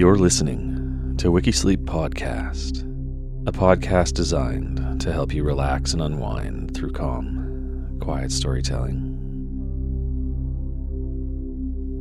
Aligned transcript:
You're 0.00 0.16
listening 0.16 1.14
to 1.18 1.30
Wikisleep 1.30 1.84
Podcast, 1.84 2.80
a 3.46 3.52
podcast 3.52 4.14
designed 4.14 4.98
to 5.02 5.12
help 5.12 5.34
you 5.34 5.44
relax 5.44 5.92
and 5.92 6.00
unwind 6.00 6.72
through 6.74 6.92
calm, 6.92 7.98
quiet 8.00 8.32
storytelling. 8.32 8.96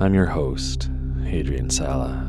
I'm 0.00 0.12
your 0.12 0.26
host, 0.26 0.90
Adrian 1.24 1.70
Sala. 1.70 2.28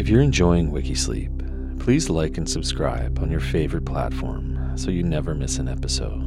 If 0.00 0.08
you're 0.08 0.22
enjoying 0.22 0.72
Wikisleep, 0.72 1.78
please 1.78 2.10
like 2.10 2.36
and 2.36 2.50
subscribe 2.50 3.20
on 3.20 3.30
your 3.30 3.38
favorite 3.38 3.86
platform 3.86 4.76
so 4.76 4.90
you 4.90 5.04
never 5.04 5.36
miss 5.36 5.58
an 5.58 5.68
episode. 5.68 6.20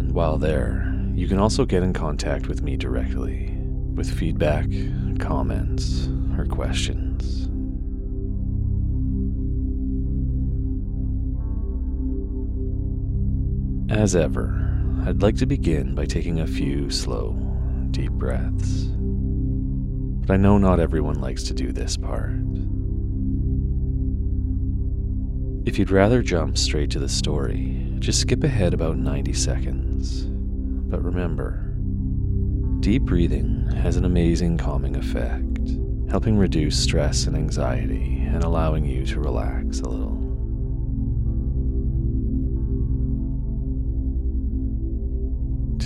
And 0.00 0.12
while 0.12 0.38
there, 0.38 0.94
you 1.14 1.26
can 1.26 1.38
also 1.38 1.64
get 1.64 1.82
in 1.82 1.92
contact 1.92 2.46
with 2.46 2.62
me 2.62 2.76
directly 2.76 3.50
with 3.94 4.10
feedback, 4.10 4.66
comments, 5.18 6.08
or 6.38 6.46
questions. 6.46 7.03
As 13.90 14.16
ever, 14.16 14.72
I'd 15.04 15.20
like 15.20 15.36
to 15.36 15.46
begin 15.46 15.94
by 15.94 16.06
taking 16.06 16.40
a 16.40 16.46
few 16.46 16.88
slow, 16.88 17.32
deep 17.90 18.12
breaths. 18.12 18.84
But 20.26 20.32
I 20.32 20.36
know 20.38 20.56
not 20.56 20.80
everyone 20.80 21.20
likes 21.20 21.42
to 21.44 21.54
do 21.54 21.70
this 21.70 21.98
part. 21.98 22.32
If 25.66 25.78
you'd 25.78 25.90
rather 25.90 26.22
jump 26.22 26.56
straight 26.56 26.90
to 26.92 26.98
the 26.98 27.10
story, 27.10 27.94
just 27.98 28.20
skip 28.20 28.42
ahead 28.42 28.72
about 28.72 28.96
90 28.96 29.34
seconds. 29.34 30.24
But 30.24 31.04
remember, 31.04 31.74
deep 32.80 33.02
breathing 33.02 33.70
has 33.76 33.96
an 33.96 34.06
amazing 34.06 34.56
calming 34.56 34.96
effect, 34.96 35.60
helping 36.10 36.38
reduce 36.38 36.82
stress 36.82 37.26
and 37.26 37.36
anxiety 37.36 38.22
and 38.22 38.44
allowing 38.44 38.86
you 38.86 39.04
to 39.06 39.20
relax 39.20 39.80
a 39.80 39.88
little. 39.90 40.23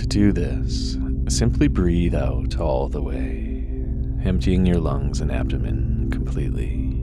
Do 0.09 0.31
this, 0.31 0.97
simply 1.27 1.67
breathe 1.67 2.15
out 2.15 2.59
all 2.59 2.89
the 2.89 3.01
way, 3.01 3.63
emptying 4.25 4.65
your 4.65 4.79
lungs 4.79 5.21
and 5.21 5.31
abdomen 5.31 6.09
completely. 6.11 6.95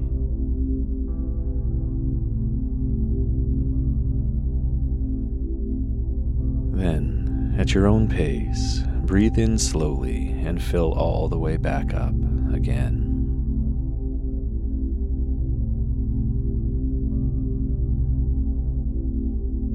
Then, 6.77 7.55
at 7.57 7.73
your 7.73 7.87
own 7.87 8.09
pace, 8.09 8.81
breathe 9.05 9.39
in 9.39 9.57
slowly 9.57 10.31
and 10.45 10.61
fill 10.61 10.93
all 10.93 11.29
the 11.29 11.39
way 11.39 11.57
back 11.57 11.95
up 11.95 12.15
again. 12.53 13.05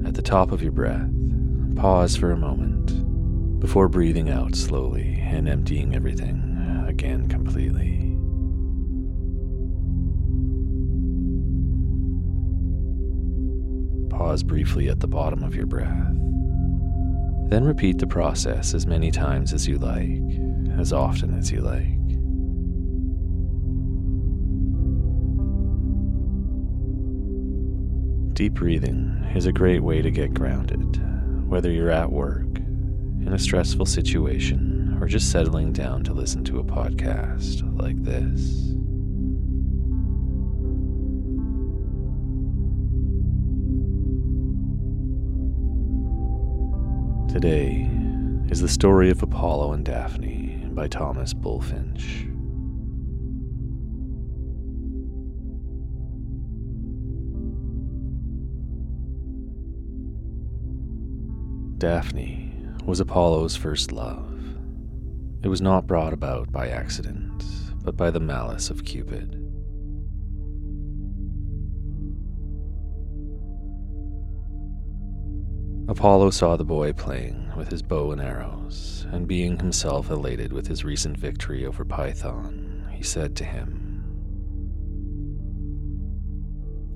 At 0.06 0.14
the 0.14 0.22
top 0.22 0.52
of 0.52 0.62
your 0.62 0.72
breath, 0.72 1.08
pause 1.76 2.14
for 2.14 2.30
a 2.30 2.36
moment 2.36 3.11
before 3.62 3.88
breathing 3.88 4.28
out 4.28 4.56
slowly 4.56 5.20
and 5.20 5.48
emptying 5.48 5.94
everything 5.94 6.84
again 6.88 7.28
completely. 7.28 8.16
Pause 14.10 14.42
briefly 14.42 14.88
at 14.88 14.98
the 14.98 15.06
bottom 15.06 15.44
of 15.44 15.54
your 15.54 15.66
breath. 15.66 16.12
Then 17.50 17.62
repeat 17.64 17.98
the 17.98 18.06
process 18.08 18.74
as 18.74 18.84
many 18.84 19.12
times 19.12 19.52
as 19.52 19.68
you 19.68 19.78
like, 19.78 20.80
as 20.80 20.92
often 20.92 21.32
as 21.38 21.52
you 21.52 21.60
like. 21.60 21.86
Deep 28.34 28.54
breathing 28.54 29.24
is 29.36 29.46
a 29.46 29.52
great 29.52 29.84
way 29.84 30.02
to 30.02 30.10
get 30.10 30.34
grounded, 30.34 31.00
whether 31.48 31.70
you're 31.70 31.90
at 31.90 32.10
work, 32.10 32.48
in 33.26 33.32
a 33.32 33.38
stressful 33.38 33.86
situation, 33.86 34.98
or 35.00 35.06
just 35.06 35.30
settling 35.30 35.72
down 35.72 36.02
to 36.04 36.12
listen 36.12 36.44
to 36.44 36.58
a 36.58 36.64
podcast 36.64 37.62
like 37.80 38.02
this. 38.02 38.68
Today 47.32 47.88
is 48.50 48.60
the 48.60 48.68
story 48.68 49.10
of 49.10 49.22
Apollo 49.22 49.72
and 49.72 49.84
Daphne 49.84 50.68
by 50.72 50.86
Thomas 50.86 51.32
Bulfinch. 51.32 52.28
Daphne 61.78 62.51
was 62.84 63.00
Apollo's 63.00 63.56
first 63.56 63.92
love. 63.92 64.28
It 65.42 65.48
was 65.48 65.60
not 65.60 65.86
brought 65.86 66.12
about 66.12 66.52
by 66.52 66.68
accident, 66.68 67.44
but 67.84 67.96
by 67.96 68.10
the 68.10 68.20
malice 68.20 68.70
of 68.70 68.84
Cupid. 68.84 69.38
Apollo 75.88 76.30
saw 76.30 76.56
the 76.56 76.64
boy 76.64 76.92
playing 76.92 77.50
with 77.56 77.70
his 77.70 77.82
bow 77.82 78.12
and 78.12 78.20
arrows, 78.20 79.06
and 79.10 79.26
being 79.26 79.58
himself 79.58 80.10
elated 80.10 80.52
with 80.52 80.68
his 80.68 80.84
recent 80.84 81.16
victory 81.16 81.66
over 81.66 81.84
Python, 81.84 82.88
he 82.92 83.02
said 83.02 83.36
to 83.36 83.44
him, 83.44 84.04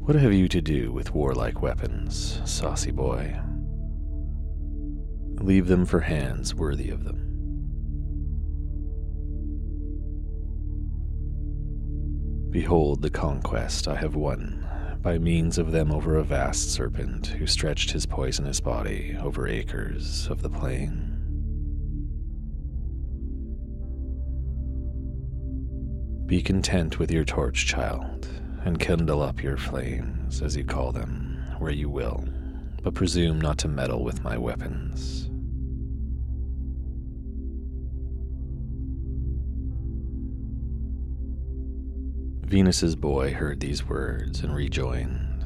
What 0.01 0.17
have 0.17 0.33
you 0.33 0.49
to 0.49 0.61
do 0.61 0.93
with 0.93 1.15
warlike 1.15 1.63
weapons, 1.63 2.41
saucy 2.45 2.93
boy? 2.93 3.37
Leave 5.41 5.67
them 5.69 5.87
for 5.87 6.01
hands 6.01 6.55
worthy 6.55 6.91
of 6.91 7.05
them. 7.05 7.23
Behold 12.51 13.03
the 13.03 13.11
conquest 13.11 13.87
I 13.87 13.97
have 13.97 14.17
won 14.17 14.67
by 15.03 15.19
means 15.19 15.59
of 15.59 15.71
them 15.71 15.93
over 15.93 16.17
a 16.17 16.25
vast 16.25 16.73
serpent 16.73 17.27
who 17.27 17.47
stretched 17.47 17.93
his 17.93 18.07
poisonous 18.07 18.61
body 18.61 19.17
over 19.23 19.47
acres 19.47 20.27
of 20.29 20.43
the 20.43 20.51
plain. 20.51 21.13
Be 26.27 26.43
content 26.43 26.99
with 26.99 27.13
your 27.13 27.25
torch, 27.25 27.67
child, 27.67 28.27
and 28.65 28.81
kindle 28.81 29.23
up 29.23 29.45
your 29.45 29.57
flames, 29.57 30.43
as 30.43 30.57
you 30.57 30.65
call 30.65 30.91
them, 30.91 31.41
where 31.61 31.71
you 31.71 31.89
will, 31.89 32.25
but 32.87 32.95
presume 32.95 33.41
not 33.41 33.59
to 33.59 33.67
meddle 33.67 34.05
with 34.05 34.23
my 34.23 34.39
weapons. 34.39 35.29
Venus's 42.49 42.95
boy 42.95 43.35
heard 43.35 43.59
these 43.59 43.89
words 43.89 44.45
and 44.45 44.55
rejoined 44.55 45.45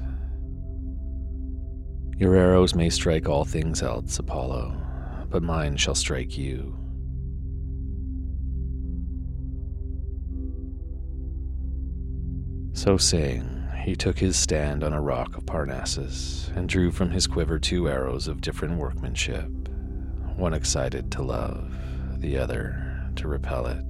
Your 2.19 2.37
arrows 2.37 2.75
may 2.75 2.91
strike 2.91 3.27
all 3.27 3.47
things 3.47 3.83
else, 3.83 4.19
Apollo, 4.19 4.77
but 5.31 5.43
mine 5.43 5.79
shall 5.79 5.95
strike 5.95 6.37
you. 6.37 6.77
So 12.75 12.99
saying, 12.99 13.60
he 13.83 13.97
took 13.97 14.19
his 14.19 14.37
stand 14.37 14.85
on 14.85 14.93
a 14.93 15.01
rock 15.01 15.37
of 15.37 15.47
Parnassus 15.47 16.51
and 16.55 16.69
drew 16.69 16.91
from 16.91 17.11
his 17.11 17.27
quiver 17.27 17.59
two 17.59 17.89
arrows 17.89 18.29
of 18.29 18.41
different 18.41 18.77
workmanship, 18.77 19.49
one 20.37 20.55
excited 20.55 21.11
to 21.13 21.23
love, 21.23 21.75
the 22.19 22.37
other 22.37 23.11
to 23.17 23.29
repel 23.29 23.67
it. 23.67 23.85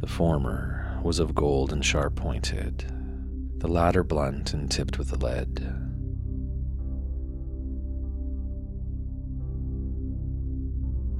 The 0.00 0.10
former 0.10 1.00
was 1.02 1.18
of 1.18 1.34
gold 1.34 1.72
and 1.72 1.84
sharp 1.84 2.16
pointed, 2.16 2.84
the 3.58 3.68
latter 3.68 4.04
blunt 4.04 4.52
and 4.52 4.70
tipped 4.70 4.98
with 4.98 5.10
lead. 5.22 5.93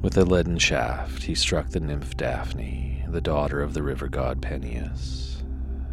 With 0.04 0.18
a 0.18 0.24
leaden 0.26 0.58
shaft, 0.58 1.22
he 1.22 1.34
struck 1.34 1.70
the 1.70 1.80
nymph 1.80 2.14
Daphne, 2.14 3.06
the 3.08 3.22
daughter 3.22 3.62
of 3.62 3.72
the 3.72 3.82
river 3.82 4.06
god 4.06 4.42
Peneus, 4.42 5.42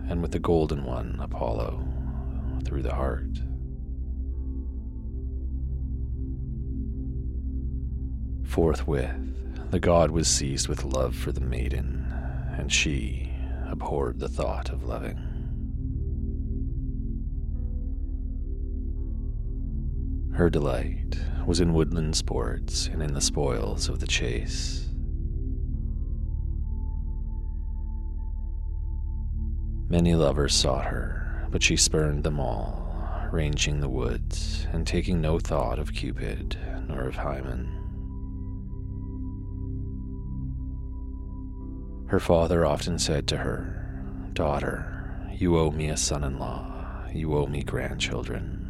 and 0.09 0.21
with 0.21 0.33
the 0.33 0.37
golden 0.37 0.83
one, 0.83 1.17
Apollo, 1.21 1.87
through 2.65 2.81
the 2.81 2.93
heart. 2.93 3.39
Forthwith, 8.43 9.71
the 9.71 9.79
god 9.79 10.11
was 10.11 10.27
seized 10.27 10.67
with 10.67 10.83
love 10.83 11.15
for 11.15 11.31
the 11.31 11.39
maiden, 11.39 12.05
and 12.57 12.69
she 12.69 13.31
abhorred 13.65 14.19
the 14.19 14.27
thought 14.27 14.71
of 14.71 14.83
loving. 14.83 15.30
Her 20.33 20.49
delight 20.49 21.19
was 21.45 21.59
in 21.59 21.73
woodland 21.73 22.15
sports 22.15 22.87
and 22.87 23.03
in 23.03 23.13
the 23.13 23.21
spoils 23.21 23.89
of 23.89 23.99
the 23.99 24.07
chase. 24.07 24.87
Many 29.89 30.15
lovers 30.15 30.55
sought 30.55 30.85
her, 30.85 31.47
but 31.51 31.61
she 31.61 31.75
spurned 31.75 32.23
them 32.23 32.39
all, 32.39 33.29
ranging 33.31 33.81
the 33.81 33.89
woods 33.89 34.65
and 34.71 34.87
taking 34.87 35.19
no 35.19 35.37
thought 35.37 35.79
of 35.79 35.93
Cupid 35.93 36.57
nor 36.87 37.01
of 37.01 37.17
Hymen. 37.17 37.77
Her 42.07 42.21
father 42.21 42.65
often 42.65 42.99
said 42.99 43.27
to 43.27 43.37
her, 43.37 44.29
Daughter, 44.31 45.29
you 45.33 45.57
owe 45.57 45.71
me 45.71 45.89
a 45.89 45.97
son 45.97 46.23
in 46.23 46.39
law, 46.39 47.05
you 47.13 47.37
owe 47.37 47.47
me 47.47 47.63
grandchildren. 47.63 48.60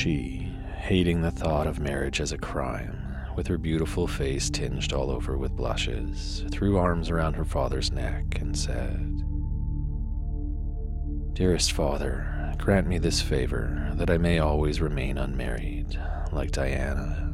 She, 0.00 0.50
hating 0.78 1.20
the 1.20 1.30
thought 1.30 1.66
of 1.66 1.78
marriage 1.78 2.22
as 2.22 2.32
a 2.32 2.38
crime, 2.38 3.18
with 3.36 3.46
her 3.48 3.58
beautiful 3.58 4.06
face 4.06 4.48
tinged 4.48 4.94
all 4.94 5.10
over 5.10 5.36
with 5.36 5.54
blushes, 5.54 6.42
threw 6.50 6.78
arms 6.78 7.10
around 7.10 7.34
her 7.34 7.44
father's 7.44 7.92
neck 7.92 8.40
and 8.40 8.56
said, 8.56 9.22
Dearest 11.34 11.72
father, 11.72 12.54
grant 12.56 12.86
me 12.86 12.96
this 12.96 13.20
favor 13.20 13.92
that 13.96 14.08
I 14.08 14.16
may 14.16 14.38
always 14.38 14.80
remain 14.80 15.18
unmarried, 15.18 16.00
like 16.32 16.50
Diana 16.50 17.30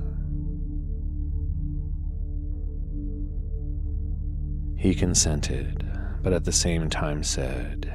He 4.76 4.92
consented, 4.92 5.88
but 6.20 6.32
at 6.32 6.42
the 6.42 6.50
same 6.50 6.90
time 6.90 7.22
said, 7.22 7.92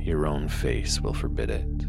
Your 0.00 0.26
own 0.26 0.48
face 0.48 1.02
will 1.02 1.12
forbid 1.12 1.50
it. 1.50 1.85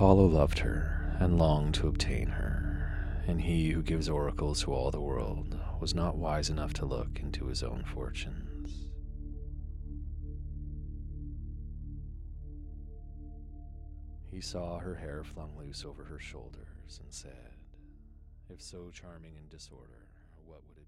Apollo 0.00 0.28
loved 0.28 0.60
her 0.60 1.14
and 1.20 1.36
longed 1.36 1.74
to 1.74 1.86
obtain 1.86 2.26
her, 2.26 3.22
and 3.26 3.38
he 3.38 3.68
who 3.68 3.82
gives 3.82 4.08
oracles 4.08 4.62
to 4.62 4.72
all 4.72 4.90
the 4.90 4.98
world 4.98 5.60
was 5.78 5.94
not 5.94 6.16
wise 6.16 6.48
enough 6.48 6.72
to 6.72 6.86
look 6.86 7.20
into 7.20 7.44
his 7.48 7.62
own 7.62 7.84
fortunes. 7.84 8.88
He 14.30 14.40
saw 14.40 14.78
her 14.78 14.94
hair 14.94 15.22
flung 15.22 15.54
loose 15.58 15.84
over 15.84 16.04
her 16.04 16.18
shoulders 16.18 16.98
and 17.02 17.12
said, 17.12 17.52
If 18.48 18.62
so 18.62 18.90
charming 18.90 19.36
in 19.36 19.48
disorder, 19.50 20.08
what 20.46 20.62
would 20.66 20.78